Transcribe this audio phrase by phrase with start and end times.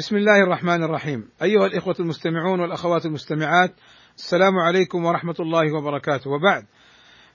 [0.00, 1.28] بسم الله الرحمن الرحيم.
[1.42, 3.74] أيها الإخوة المستمعون والأخوات المستمعات
[4.16, 6.30] السلام عليكم ورحمة الله وبركاته.
[6.30, 6.66] وبعد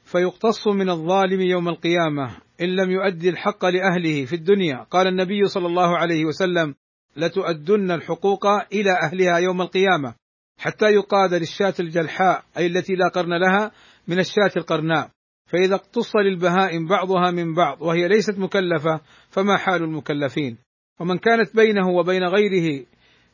[0.04, 4.84] فيقتص من الظالم يوم القيامة إن لم يؤدي الحق لأهله في الدنيا.
[4.92, 6.76] قال النبي صلى الله عليه وسلم
[7.18, 10.16] لتؤدن الحقوق إلى أهلها يوم القيامة
[10.60, 13.72] حتى يقاد للشاة الجلحاء أي التي لا قرن لها
[14.08, 15.10] من الشاة القرناء.
[15.52, 20.65] فإذا اقتص للبهائم بعضها من بعض وهي ليست مكلفة فما حال المكلفين؟
[21.00, 22.86] ومن كانت بينه وبين غيره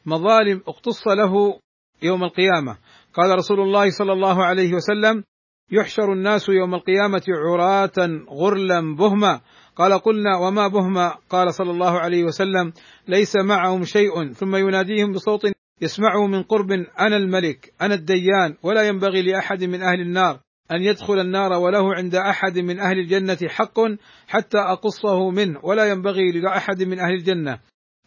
[0.05, 1.59] مظالم اقتص له
[2.03, 2.77] يوم القيامة.
[3.13, 5.23] قال رسول الله صلى الله عليه وسلم
[5.71, 9.41] يحشر الناس يوم القيامة عراة غرلا بهما.
[9.75, 12.73] قال قلنا وما بهما؟ قال صلى الله عليه وسلم
[13.07, 14.33] ليس معهم شيء.
[14.33, 15.41] ثم يناديهم بصوت
[15.81, 20.39] يسمعه من قرب أنا الملك أنا الديان ولا ينبغي لأحد من أهل النار.
[20.71, 23.79] أن يدخل النار وله عند أحد من أهل الجنة حق
[24.27, 27.59] حتى أقصه منه ولا ينبغي لأحد من أهل الجنة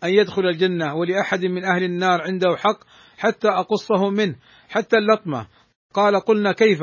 [0.05, 2.79] أن يدخل الجنة ولأحد من أهل النار عنده حق
[3.19, 4.37] حتى أقصه منه
[4.69, 5.47] حتى اللطمة.
[5.95, 6.81] قال قلنا كيف؟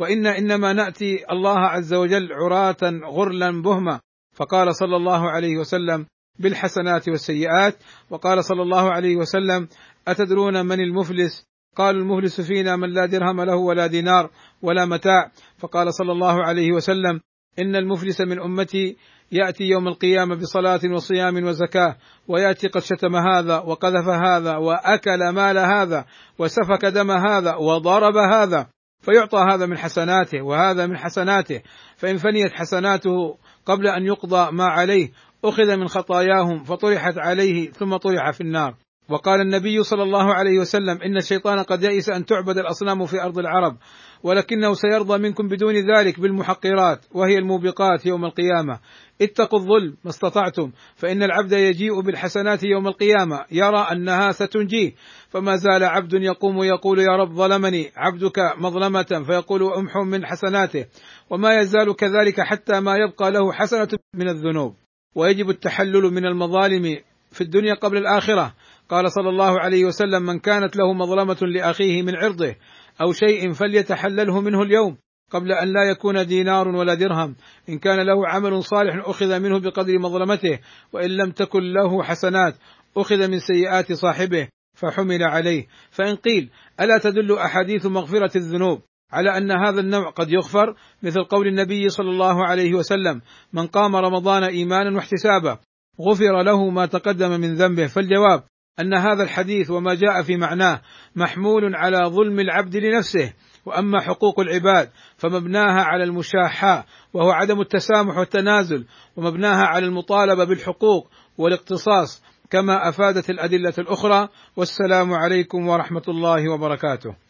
[0.00, 4.00] وإن إنما نأتي الله عز وجل عراة غرلا بهما.
[4.34, 6.06] فقال صلى الله عليه وسلم
[6.38, 7.76] بالحسنات والسيئات
[8.10, 9.68] وقال صلى الله عليه وسلم
[10.08, 14.30] أتدرون من المفلس؟ قال المفلس فينا من لا درهم له ولا دينار
[14.62, 15.30] ولا متاع.
[15.58, 17.20] فقال صلى الله عليه وسلم
[17.58, 18.96] إن المفلس من أمتي
[19.32, 21.96] يأتي يوم القيامة بصلاة وصيام وزكاة
[22.28, 26.04] ويأتي قد شتم هذا وقذف هذا وأكل مال هذا
[26.38, 28.66] وسفك دم هذا وضرب هذا
[29.00, 31.62] فيعطى هذا من حسناته وهذا من حسناته.
[31.96, 35.10] فإن فنيت حسناته قبل أن يقضى ما عليه
[35.44, 38.74] أخذ من خطاياهم فطرحت عليه ثم طرح في النار.
[39.08, 43.38] وقال النبي صلى الله عليه وسلم إن الشيطان قد يئس أن تعبد الأصنام في أرض
[43.38, 43.76] العرب
[44.22, 48.78] ولكنه سيرضى منكم بدون ذلك بالمحقرات وهي الموبقات يوم القيامة.
[49.22, 54.92] اتقوا الظلم ما استطعتم فإن العبد يجيء بالحسنات يوم القيامة يرى أنها ستنجيه.
[55.28, 60.86] فما زال عبد يقوم يقول يا رب ظلمني عبدك مظلمة فيقول امحو من حسناته.
[61.30, 64.74] وما يزال كذلك حتى ما يبقى له حسنة من الذنوب.
[65.14, 66.98] ويجب التحلل من المظالم
[67.32, 68.54] في الدنيا قبل الآخرة.
[68.88, 72.54] قال صلى الله عليه وسلم من كانت له مظلمة لأخيه من عرضه
[73.00, 74.96] أو شيء فليتحلله منه اليوم
[75.30, 77.36] قبل أن لا يكون دينار ولا درهم
[77.68, 80.58] إن كان له عمل صالح أخذ منه بقدر مظلمته
[80.92, 82.54] وإن لم تكن له حسنات
[82.96, 85.66] أخذ من سيئات صاحبه فحمل عليه.
[85.90, 86.50] فإن قيل
[86.80, 88.80] ألا تدل أحاديث مغفرة الذنوب
[89.12, 93.20] على أن هذا النوع قد يغفر؟ مثل قول النبي صلى الله عليه وسلم
[93.52, 95.58] من قام رمضان إيمانا واحتسابا
[96.00, 98.44] غفر له ما تقدم من ذنبه فالجواب
[98.80, 100.80] أن هذا الحديث وما جاء في معناه
[101.16, 103.32] محمول على ظلم العبد لنفسه
[103.66, 108.86] وأما حقوق العباد فمبناها على المشاحة وهو عدم التسامح والتنازل
[109.16, 111.08] ومبناها على المطالبة بالحقوق
[111.38, 117.23] والاقتصاص كما أفادت الأدلة الأخرى والسلام عليكم ورحمة الله وبركاته.